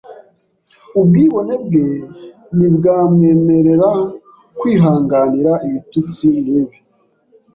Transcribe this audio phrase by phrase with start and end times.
[0.99, 1.85] Ubwibone bwe
[2.55, 3.89] ntibwamwemerera
[4.59, 6.77] kwihanganira ibitutsi nkibi.